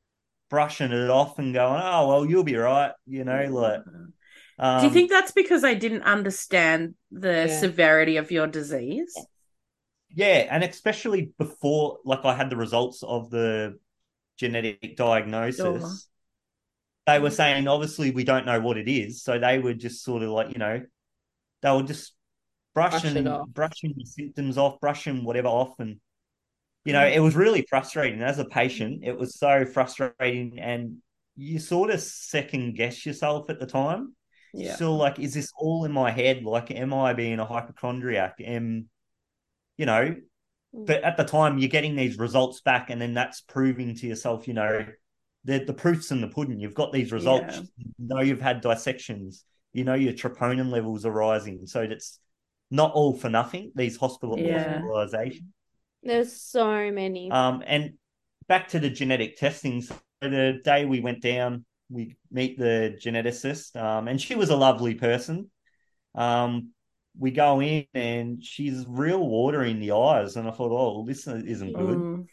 [0.50, 3.82] brushing it off and going, "Oh well, you'll be right," you know, like.
[4.58, 7.58] Um, Do you think that's because I didn't understand the Yeah.
[7.60, 9.14] severity of your disease?
[10.10, 13.78] Yeah, and especially before, like, I had the results of the
[14.36, 15.58] genetic diagnosis.
[15.80, 15.90] Sure.
[17.06, 20.22] They were saying, obviously, we don't know what it is, so they were just sort
[20.22, 20.82] of like, you know,
[21.62, 22.14] they were just
[22.74, 26.00] brushing, Brush brushing the symptoms off, brushing whatever off, and
[26.84, 28.20] you know, it was really frustrating.
[28.20, 30.98] As a patient, it was so frustrating, and
[31.34, 34.14] you sort of second guess yourself at the time.
[34.56, 34.74] Yeah.
[34.76, 36.44] Still, like, is this all in my head?
[36.44, 38.36] Like, am I being a hypochondriac?
[38.40, 38.88] Am
[39.76, 40.14] you know?
[40.72, 44.48] But at the time, you're getting these results back, and then that's proving to yourself,
[44.48, 44.84] you know,
[45.44, 46.58] the the proof's in the pudding.
[46.58, 47.56] You've got these results.
[47.56, 47.62] Yeah.
[47.98, 49.44] You know, you've had dissections.
[49.72, 52.18] You know, your troponin levels are rising, so it's
[52.70, 53.72] not all for nothing.
[53.74, 54.80] These hospital Yeah.
[54.80, 55.46] hospitalizations.
[56.02, 57.30] There's so many.
[57.30, 57.94] Um, and
[58.48, 59.80] back to the genetic testing.
[59.80, 64.56] So the day we went down, we meet the geneticist, um, and she was a
[64.56, 65.50] lovely person.
[66.14, 66.70] Um,
[67.18, 71.26] we go in and she's real water in the eyes, and I thought, oh, this
[71.26, 71.98] isn't good.
[71.98, 72.26] Mm,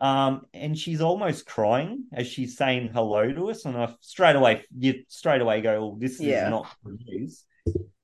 [0.00, 4.64] Um, and she's almost crying as she's saying hello to us, and I straight away,
[4.76, 6.44] you straight away go, oh, this Yeah.
[6.46, 7.44] is not good news.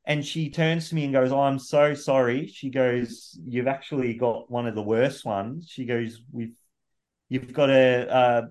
[0.05, 2.47] And she turns to me and goes, oh, I'm so sorry.
[2.47, 5.69] She goes, You've actually got one of the worst ones.
[5.69, 6.57] She goes, We've
[7.29, 8.49] you've got a uh, a,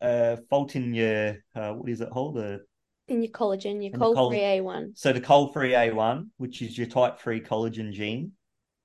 [0.00, 2.60] a fault in your uh, what is it hold the
[3.08, 4.92] in your collagen, your And the coal coll- free A1.
[4.94, 8.32] so the COL3A1, which is your type three collagen gene.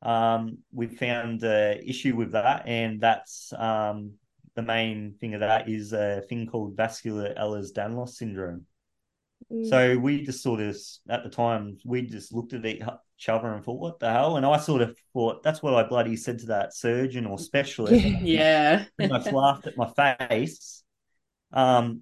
[0.01, 4.13] Um, we found the issue with that, and that's um,
[4.55, 8.65] the main thing of that is a thing called vascular Ehlers-Danlos syndrome.
[9.51, 9.69] Mm.
[9.69, 10.77] So we just sort of,
[11.09, 12.61] at the time, we just looked at
[13.23, 15.83] each other and thought, "What the hell?" And I sort of thought, "That's what I
[15.83, 18.85] bloody said to that surgeon or specialist." yeah.
[18.99, 19.89] and I laughed at my
[20.29, 20.83] face.
[21.51, 22.01] Um,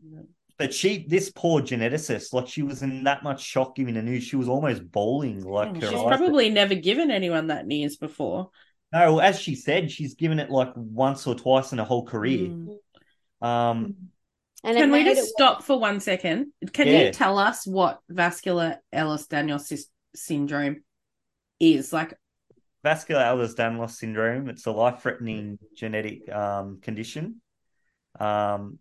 [0.58, 4.24] but she, this poor geneticist, like she was in that much shock giving the news.
[4.24, 6.18] She was almost bawling, like her She's eyes.
[6.18, 8.50] probably never given anyone that news before.
[8.94, 12.50] No, as she said, she's given it like once or twice in her whole career.
[12.50, 13.48] Mm.
[13.48, 13.96] Um,
[14.64, 16.52] and Can we just it stop for one second?
[16.74, 17.06] Can Yeah.
[17.06, 20.84] you tell us what vascular Ehlers-Danlos sys- syndrome
[21.62, 21.94] is?
[21.94, 22.14] Like,
[22.84, 24.50] vascular Ehlers-Danlos syndrome.
[24.50, 27.42] It's a life-threatening genetic um, condition.
[28.20, 28.80] Um,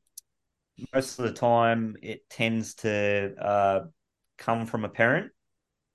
[0.95, 3.81] most of the time, it tends to uh,
[4.39, 5.31] come from a parent,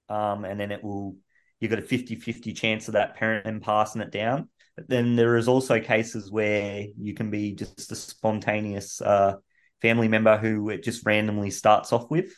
[0.09, 1.17] um, and then it will.
[1.59, 4.49] You've got a 50-50 chance of that parent then passing it down.
[4.75, 9.35] But then there is also cases where you can be just a spontaneous uh,
[9.81, 12.35] family member who it just randomly starts off with.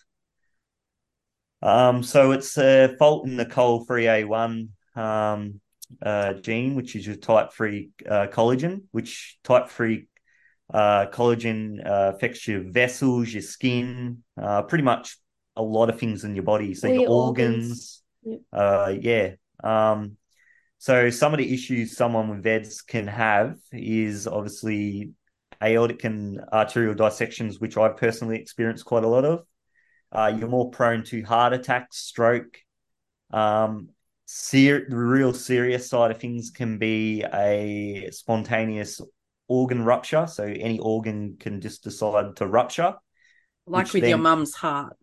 [1.62, 5.62] Um, so it's a fault in the COL3A1 um,
[6.02, 10.08] uh, gene, which is your type three uh, collagen, which type three
[10.74, 15.17] uh, collagen uh, affects your vessels, your skin, uh, pretty much
[15.56, 16.74] a lot of things in your body.
[16.74, 18.41] So your your organs, organs.
[18.54, 18.62] Yep.
[18.62, 19.32] uh, yeah.
[19.63, 20.17] Um,
[20.78, 25.12] so some of the issues someone with VEDS can have is obviously
[25.63, 29.46] aortic and arterial dissections, which I've personally experienced quite a lot of.
[30.12, 32.58] Uh, you're more prone to heart attacks, stroke.
[33.32, 33.89] Um,
[34.26, 39.02] ser- the real serious side of things can be a spontaneous
[39.48, 40.28] organ rupture.
[40.28, 42.96] So any organ can just decide to rupture.
[43.70, 44.96] like Which with your then- mum's heart.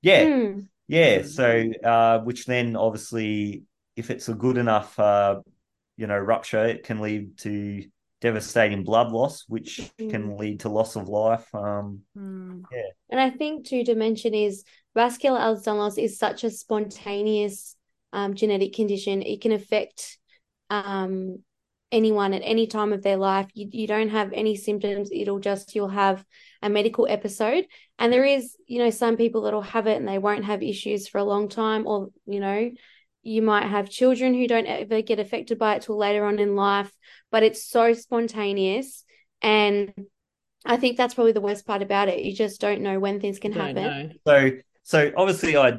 [0.00, 0.68] Yeah, Mm.
[0.86, 1.18] yeah.
[1.18, 1.26] Mm.
[1.26, 3.64] So, uh, which then obviously,
[3.96, 5.40] if it's a good enough, uh,
[5.96, 7.84] you know, rupture, it can lead to
[8.20, 11.46] devastating blood loss, which can lead to loss of life.
[11.54, 12.62] Um, Mm.
[13.10, 17.76] And I think too to mention is vascular Ehlers-Danlos is such a spontaneous
[18.12, 19.22] um, genetic condition.
[19.22, 20.18] It can affect
[20.70, 21.38] um,
[21.92, 23.46] anyone at any time of their life.
[23.54, 25.10] You you don't have any symptoms.
[25.12, 26.24] It'll just you'll have
[26.62, 27.66] a medical episode,
[27.98, 31.08] and there is you know some people that'll have it and they won't have issues
[31.08, 32.70] for a long time, or you know
[33.24, 36.56] you might have children who don't ever get affected by it till later on in
[36.56, 36.92] life.
[37.30, 39.04] But it's so spontaneous
[39.42, 39.92] and.
[40.66, 42.24] I think that's probably the worst part about it.
[42.24, 43.74] You just don't know when things can happen.
[43.74, 44.10] know.
[44.26, 44.50] so,
[44.82, 45.74] so obviously, I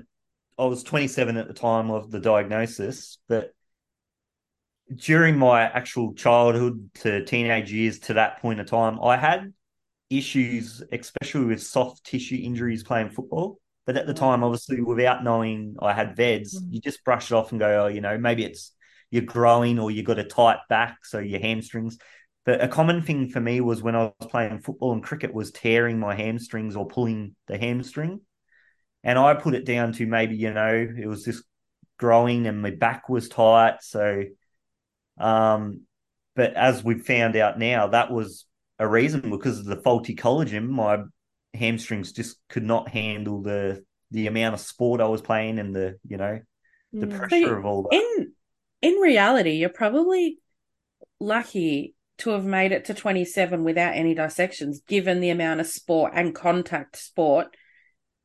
[0.57, 3.51] I was 27 at the time of the diagnosis, but
[4.93, 9.53] during my actual childhood to teenage years to that point of time, I had
[10.09, 13.59] issues, especially with soft tissue injuries playing football.
[13.85, 16.73] But at the time, obviously, without knowing I had VEDS, Mm.
[16.73, 18.71] you just brush it off and go, oh, you know, maybe it's
[19.11, 21.97] you're growing or you got a tight back, so your hamstrings.
[22.45, 25.51] But a common thing for me was when I was playing football and cricket was
[25.51, 28.21] tearing my hamstrings or pulling the hamstring.
[29.03, 31.43] And I put it down to maybe, you know, it was just
[31.97, 33.77] growing and my back was tight.
[33.81, 34.23] So,
[35.19, 35.81] um,
[36.35, 38.45] but as we've found out now, that was
[38.79, 40.67] a reason because of the faulty collagen.
[40.67, 41.03] My
[41.55, 45.97] hamstrings just could not handle the the amount of sport I was playing and the
[46.07, 46.39] you know
[46.99, 47.17] the Mm.
[47.17, 47.95] pressure of all that.
[47.97, 48.33] in
[48.81, 50.39] in reality, you're probably
[51.19, 56.13] lucky to have made it to 27 without any dissections, given the amount of sport
[56.15, 57.55] and contact sport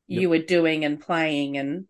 [0.07, 0.29] you Yep.
[0.29, 1.57] were doing and playing.
[1.57, 1.89] And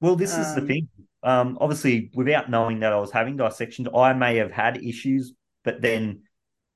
[0.00, 0.88] Well, this is the Um, thing.
[1.22, 5.32] Um, obviously, without knowing that I was having dissections, I may have had issues,
[5.64, 6.22] but then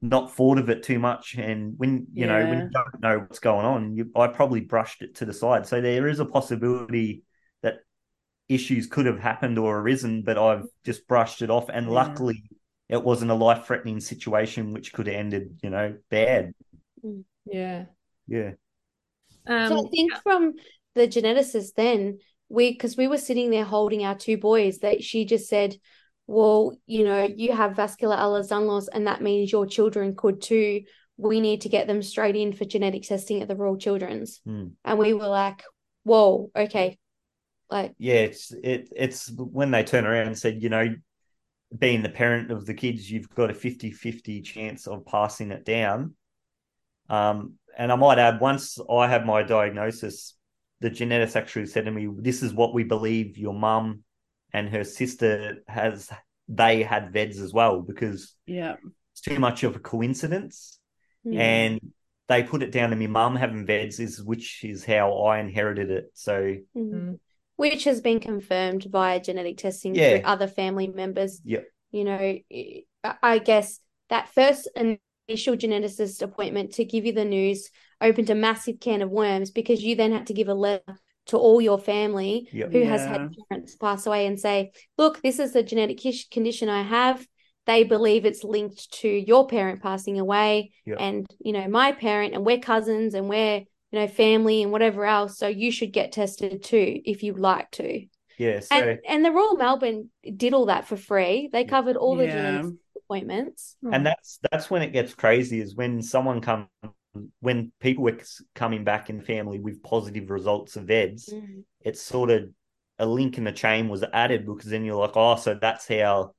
[0.03, 1.35] not thought of it too much.
[1.37, 5.03] And when you know when you don't know what's going on, you, I probably brushed
[5.03, 5.67] it to the side.
[5.67, 7.23] So there is a possibility
[7.63, 7.79] that
[8.49, 11.69] issues could have happened or arisen, but I've just brushed it off.
[11.69, 11.93] And Yeah.
[11.93, 12.43] luckily,
[12.89, 16.53] it wasn't a life-threatening situation which could have ended, you know, bad.
[17.45, 17.87] Yeah.
[18.29, 18.53] Yeah.
[19.47, 20.55] Um, So I think from
[20.95, 25.25] the geneticist then, we because we were sitting there holding our two boys, that she
[25.25, 25.77] just said,
[26.27, 30.83] Well, you know, you have vascular Ehlers-Danlos, and that means your children could too.
[31.17, 34.41] We need to get them straight in for genetic testing at the Royal Children's.
[34.45, 34.69] Hmm.
[34.85, 35.62] And we were like,
[36.07, 36.99] Whoa, okay.
[37.69, 40.95] Like, yeah, it's it it's when they turn around and said, you know,
[41.77, 46.15] being the parent of the kids, you've got a 50-50 chance of passing it down.
[47.09, 50.35] Um, and I might add, once I had my diagnosis,
[50.79, 54.05] the geneticists actually said to me, "This is what we believe your mum
[54.57, 56.11] and her sister has.
[56.49, 58.77] They had VEDS as well because yeah,
[59.12, 60.79] it's too much of a coincidence."
[61.27, 61.81] mm, And
[62.29, 65.90] they put it down to me mum having VEDS, is which is how I inherited
[65.90, 66.11] it.
[66.14, 66.35] So
[66.77, 66.92] mm.
[66.92, 67.19] Mm.
[67.57, 70.11] which has been confirmed via genetic testing Yeah.
[70.19, 71.40] through other family members.
[71.45, 71.64] Yep.
[71.90, 72.85] You know, I-
[73.23, 78.79] I guess that first initial geneticist appointment to give you the news opened a massive
[78.81, 82.49] can of worms because you then had to give a letter to all your family
[82.53, 82.73] Yep.
[82.73, 83.09] who has Yeah.
[83.12, 87.27] had parents pass away and say, look, this is the genetic condition I have.
[87.67, 90.99] They believe it's linked to your parent passing away Yep.
[91.01, 93.59] and, you know, my parent, and we're cousins and we're,
[93.91, 95.37] you know, family and whatever else.
[95.39, 98.07] So you should get tested too if you'd like to.
[98.39, 101.49] yeah, so And and the Royal Melbourne did all that for free.
[101.53, 102.33] They covered all the Yeah.
[102.35, 103.77] genetic appointments.
[103.93, 106.69] and that's that's when it gets crazy is when someone come
[107.41, 108.19] when people were
[108.55, 111.65] coming back in family with positive results of VEDS, Mm.
[111.81, 112.51] it's sort of
[112.99, 116.35] a link in the chain was added because then you're like, oh, so that's how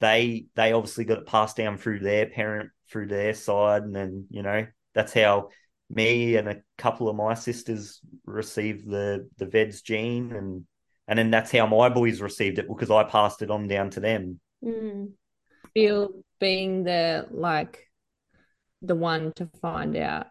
[0.00, 4.26] they they obviously got it passed down through their parent through their side, and then
[4.30, 5.48] you know that's how
[5.88, 10.64] me and a couple of my sisters received the the VEDS gene, and
[11.08, 14.00] and then that's how my boys received it because I passed it on down to
[14.00, 14.40] them.
[14.64, 15.12] Mm.
[15.74, 17.89] feel being the like
[18.82, 20.28] the one to find out.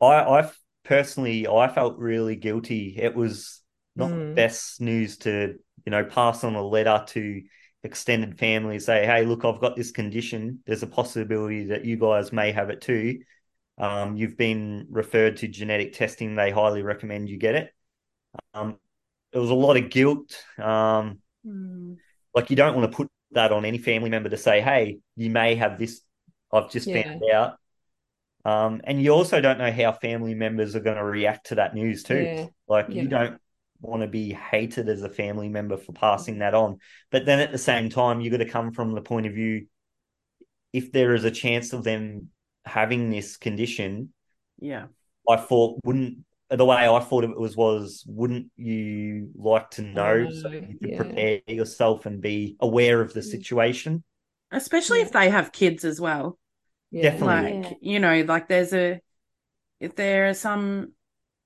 [0.00, 0.06] I,
[0.40, 0.50] I
[0.84, 2.96] personally, I felt really guilty.
[2.98, 3.62] It was
[3.96, 4.34] not the Mm.
[4.34, 7.42] best news to, you know, pass on a letter to
[7.82, 10.60] extended family, say, hey, look, I've got this condition.
[10.66, 13.20] There's a possibility that you guys may have it too.
[13.78, 16.34] Um, you've been referred to genetic testing.
[16.34, 17.74] They highly recommend you get it.
[18.54, 18.78] Um,
[19.32, 20.36] there was a lot of guilt.
[20.58, 21.98] Um, Mm.
[22.34, 25.30] like you don't want to put that on any family member to say, "Hey, you
[25.30, 26.00] may have this."
[26.52, 27.02] I've just Yeah.
[27.02, 27.58] found out.
[28.44, 31.74] Um, and you also don't know how family members are going to react to that
[31.74, 32.26] news too.
[32.26, 32.46] Yeah.
[32.68, 33.02] Like Yeah.
[33.02, 33.38] you don't
[33.80, 36.78] want to be hated as a family member for passing that on.
[37.10, 39.66] But then at the same time, you've got to come from the point of view
[40.72, 42.28] if there is a chance of them
[42.64, 44.12] having this condition,
[44.60, 44.86] yeah,
[45.28, 46.18] I thought wouldn't
[46.50, 50.50] the way I thought of it was was wouldn't you like to know so Oh,
[50.66, 50.96] you could yeah.
[50.96, 53.30] prepare yourself and be aware of the Mm.
[53.30, 54.04] situation?
[54.50, 56.38] Especially if they have kids as well.
[56.90, 57.10] Yeah.
[57.10, 57.62] Definitely.
[57.62, 57.92] like Yeah.
[57.92, 59.00] you know like there's a
[59.78, 60.92] if there are some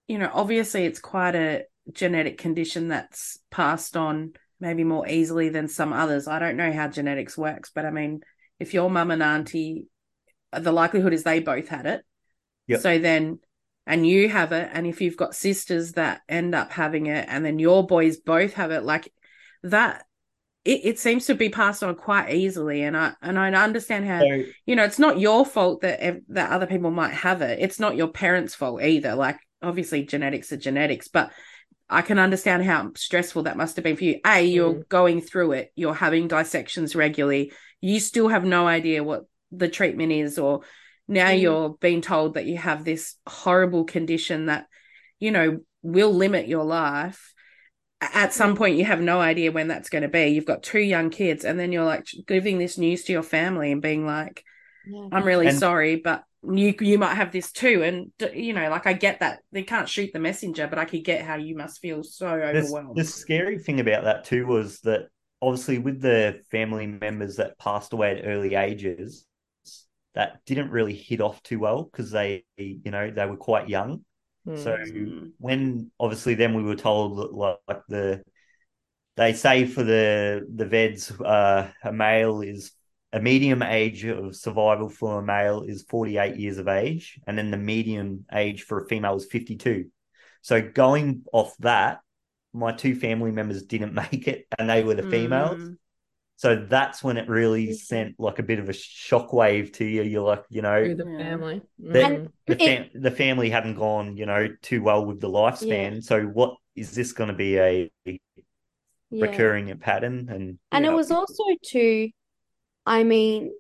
[0.07, 5.67] you know obviously it's quite a genetic condition that's passed on maybe more easily than
[5.67, 8.21] some others i don't know how genetics works but i mean
[8.61, 9.89] if your mum and auntie
[10.57, 12.05] the likelihood is they both had it
[12.69, 12.81] Yep.
[12.81, 13.41] so then
[13.85, 17.45] and you have it and if you've got sisters that end up having it and
[17.45, 19.13] then your boys both have it like
[19.65, 20.05] that
[20.65, 24.21] it, it seems to be passed on quite easily and i and i understand how
[24.21, 27.59] So you know, it's not your fault that that other people might have it.
[27.61, 29.15] It's not your parents' fault either.
[29.15, 31.33] Like obviously genetics are genetics, but
[31.91, 34.21] I can understand how stressful that must have been for you.
[34.25, 34.89] A, you're Mm.
[34.89, 40.13] going through it, you're having dissections regularly, you still have no idea what the treatment
[40.13, 40.61] is, or
[41.09, 41.41] now Mm.
[41.41, 44.67] you're being told that you have this horrible condition that,
[45.19, 47.32] you know, will limit your life.
[48.03, 50.27] A- At some point, you have no idea when that's going to be.
[50.29, 53.73] You've got two young kids, and then you're like giving this news to your family
[53.73, 54.45] and being like,
[54.87, 55.09] Yeah.
[55.13, 57.83] I'm really And- sorry, but you you might have this too.
[57.85, 61.05] And you know, like I get that they can't shoot the messenger, but I could
[61.05, 62.97] get how you must feel so The, overwhelmed.
[62.97, 65.03] the scary thing about that too was that
[65.41, 69.25] obviously with the family members that passed away at early ages,
[70.15, 74.05] that didn't really hit off too well because they, you know, they were quite young.
[74.47, 75.33] So Mm.
[75.39, 78.23] when obviously then we were told that like, the
[79.17, 82.73] they say for the the veds uh, a male is
[83.13, 87.51] a medium age of survival for a male is 48 years of age and then
[87.51, 89.91] the medium age for a female is 52
[90.41, 92.01] so going off that
[92.55, 95.77] my two family members didn't make it and they were the females Mm.
[96.43, 100.23] So that's when it really sent like a bit of a shockwave to you you're
[100.27, 101.63] like you know Through the family.
[101.79, 102.29] the, Mm.
[102.47, 106.03] the, It- the family hadn't gone, you know, too well with the lifespan.
[106.03, 108.17] So what is this going to be a Yeah.
[109.11, 110.29] recurring pattern?
[110.31, 112.11] And And you it know, was also too,
[112.87, 113.53] I mean,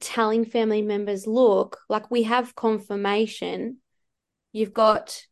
[0.00, 3.78] telling family members, look, like we have confirmation.
[4.52, 5.26] You've got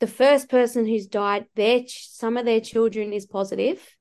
[0.00, 3.96] the first person who's died, their ch- some of their children is positive.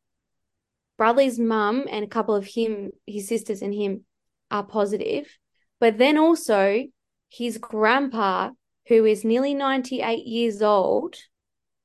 [0.98, 4.06] Bradley's mum and a couple of him, his sisters and him
[4.50, 5.28] are positive.
[5.80, 6.86] But then also
[7.30, 8.52] his grandpa,
[8.88, 11.16] who is nearly 98 years old,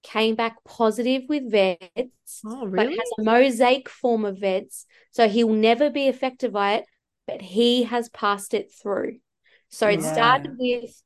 [0.02, 5.52] came back positive with VEDS Oh, but has a mosaic form of VEDS, so he'll
[5.52, 6.86] never be affected by it,
[7.26, 9.18] but he has passed it through.
[9.68, 10.12] So it Yeah.
[10.12, 11.02] started with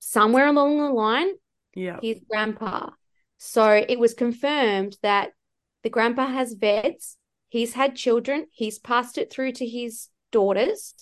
[0.00, 1.32] somewhere along the line,
[1.74, 2.00] Yeah.
[2.02, 2.90] his grandpa.
[3.38, 5.32] So it was confirmed that
[5.88, 7.16] the grandpa has VEDS,
[7.48, 10.92] he's had children, he's passed it through to his daughters.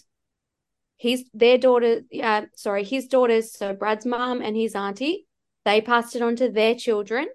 [0.97, 5.27] His their daughter, uh, sorry, his daughters, so Brad's mum and his auntie,
[5.65, 7.27] they passed it on to their children.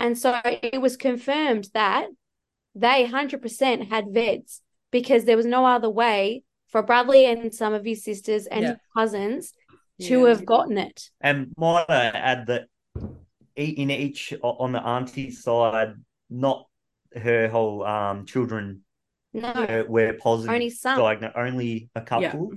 [0.00, 2.08] And so it was confirmed that
[2.74, 7.84] they 100% had VEDS because there was no other way for Bradley and some of
[7.84, 8.70] his sisters and Yeah.
[8.70, 9.52] his cousins
[10.00, 10.28] to Yeah.
[10.30, 11.10] have gotten it.
[11.20, 12.66] and might I add that
[13.54, 15.94] in each on the auntie side,
[16.30, 16.66] not
[17.14, 18.82] her whole um children
[19.32, 20.54] No, were, were positive.
[20.54, 20.98] only some.
[20.98, 22.52] diagnosed, only a couple.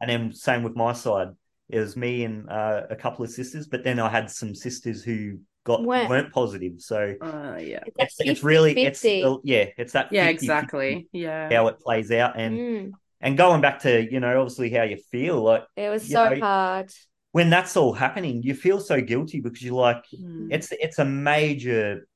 [0.00, 1.28] And then same with my side.
[1.68, 5.02] It was me and uh, a couple of sisters, but then I had some sisters
[5.02, 6.10] who got Weren't.
[6.10, 6.74] weren't positive.
[6.78, 7.80] So Uh, yeah.
[7.96, 9.40] It's that it's it's really it's 50-50.
[9.44, 11.08] yeah it's that Yeah, 50-50 exactly.
[11.12, 11.50] Yeah.
[11.50, 14.98] how it plays out and Mm, and going back to you know obviously how you
[15.10, 16.92] feel like it was so know, hard.
[17.32, 20.48] when that's all happening you feel so guilty because you're like Mm.
[20.50, 22.06] it's it's a major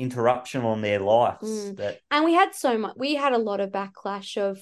[0.00, 1.76] interruption on their lives Mm.
[1.76, 4.58] that And we had so much, we had a lot of backlash of,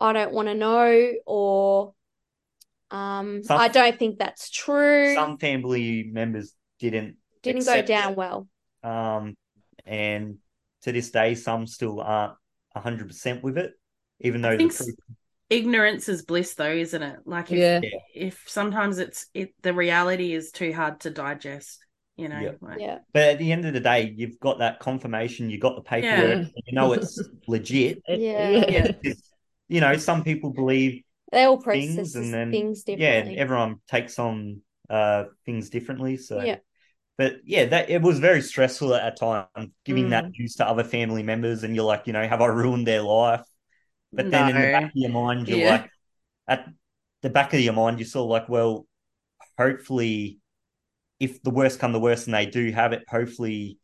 [0.00, 1.94] I don't want to know, or
[2.90, 5.14] um, Some- I don't think that's true.
[5.14, 8.16] some family members didn't Didn't go down it.
[8.18, 8.48] well.
[8.82, 9.36] um
[9.86, 10.38] and
[10.82, 12.34] to this day some still aren't
[12.74, 13.72] 100% with it
[14.20, 14.94] even though the truth
[15.50, 17.18] ignorance is bliss though, isn't it?
[17.26, 17.80] Like if Yeah.
[18.14, 21.84] if sometimes it's it the reality is too hard to digest,
[22.20, 22.38] you know.
[22.40, 22.52] Yeah.
[22.60, 22.98] Like, Yeah.
[23.12, 26.20] but at the end of the day you've got that confirmation you've got the paperwork
[26.20, 26.32] Yeah.
[26.34, 28.48] and you know it's legit It- Yeah.
[28.50, 28.84] Yeah.
[29.02, 29.30] It's-
[29.68, 31.02] you know some people believe
[31.32, 36.16] They all Things process and then- things differently yeah everyone takes on uh things differently
[36.16, 36.56] so Yeah.
[37.16, 40.10] but yeah that it was very stressful at a time giving Mm.
[40.10, 43.02] that news to other family members and you're like you know have i ruined their
[43.02, 43.44] life
[44.12, 45.70] but then in the back of your mind you're Yeah.
[45.70, 45.90] like
[46.48, 46.66] at
[47.22, 48.86] the back of your mind you're sort of like well
[49.56, 50.39] hopefully
[51.20, 53.78] if the worst come the worst and they do have it hopefully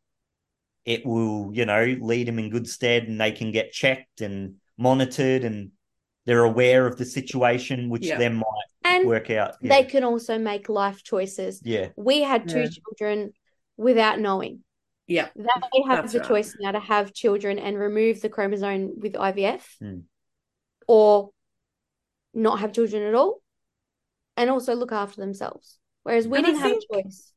[0.84, 4.54] it will you know lead them in good stead and they can get checked and
[4.78, 5.70] monitored and
[6.24, 8.18] they're aware of the situation which Yeah.
[8.18, 8.44] then might
[8.84, 9.68] And work out yeah.
[9.76, 11.60] they can also make life choices.
[11.64, 12.68] yeah We had two Yeah.
[12.68, 13.32] children
[13.76, 14.62] without knowing.
[15.06, 15.28] Yeah.
[15.36, 15.44] They
[15.86, 16.28] have That's the right.
[16.28, 19.98] choice now to have children and remove the chromosome with IVF Hmm.
[20.88, 21.30] or
[22.34, 23.40] not have children at all
[24.36, 25.78] and also look after themselves.
[26.06, 27.32] Whereas we And didn't have think- a choice.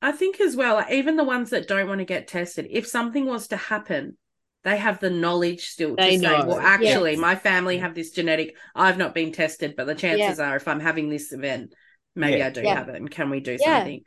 [0.00, 3.26] I think as well, even the ones that don't want to get tested, if something
[3.26, 4.16] was to happen,
[4.62, 6.46] they have the knowledge still They to say, know.
[6.46, 7.20] well, actually, Yes.
[7.20, 8.56] my family have this genetic.
[8.72, 11.74] I've not been tested, but the chances are, if I'm having this event,
[12.14, 12.46] maybe Yeah.
[12.46, 12.74] I do Yeah.
[12.76, 12.94] have it.
[12.96, 13.78] And can we do Yeah.
[13.78, 14.04] something?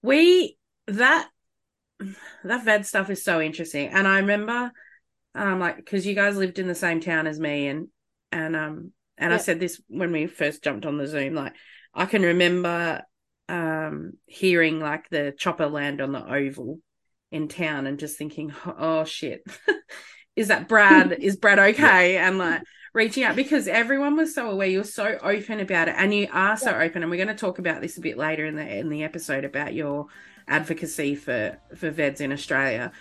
[0.00, 0.56] We
[0.86, 1.28] that
[2.44, 4.72] that VEDS stuff is so interesting, and I remember,
[5.34, 7.88] um, like because you guys lived in the same town as me, and
[8.32, 11.52] and um and I said this when we first jumped on the Zoom, like
[11.92, 13.02] I can remember
[13.50, 16.78] um, hearing like the chopper land on the oval
[17.32, 19.42] in town and just thinking, oh shit,
[20.36, 21.12] is that Brad?
[21.20, 22.16] is Brad okay?
[22.16, 22.62] And like
[22.94, 24.68] reaching out because everyone was so aware.
[24.68, 26.82] You're so open about it, and you are so yeah.
[26.82, 27.02] open.
[27.02, 29.44] And we're going to talk about this a bit later in the in the episode
[29.44, 30.06] about your
[30.46, 32.92] advocacy for for VEDS in Australia.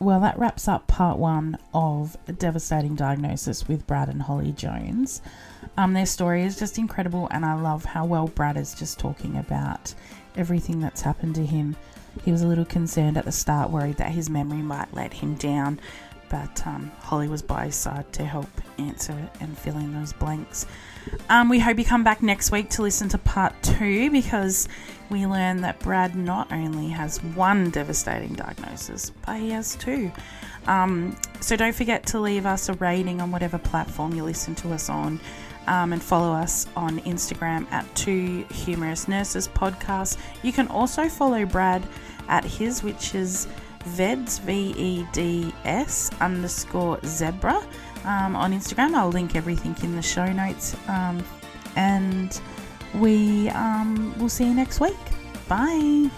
[0.00, 5.20] Well, that wraps up part one of devastating diagnosis with Brad and Holley Jones.
[5.76, 9.36] Um, their story is just incredible, and I love how well Brad is just talking
[9.36, 9.94] about
[10.38, 11.76] everything that's happened to him.
[12.24, 15.34] He was a little concerned at the start, worried that his memory might let him
[15.34, 15.78] down,
[16.30, 18.48] but um, Holley was by his side to help
[18.78, 20.64] answer it and fill in those blanks.
[21.28, 24.66] Um, we hope you come back next week to listen to part two because
[25.10, 30.10] we learn that Brad not only has one devastating diagnosis, but he has two.
[30.66, 34.72] Um, so don't forget to leave us a rating on whatever platform you listen to
[34.72, 35.20] us on.
[35.66, 40.16] Um, and follow us on Instagram at Two Humerus Nurses Podcast.
[40.42, 41.86] You can also follow Brad
[42.28, 43.46] at his, which is
[43.90, 47.62] Veds, V E D S underscore zebra
[48.04, 48.94] um, on Instagram.
[48.94, 50.74] I'll link everything in the show notes.
[50.88, 51.22] Um,
[51.76, 52.40] and
[52.94, 54.96] we um, will see you next week.
[55.48, 56.10] Bye.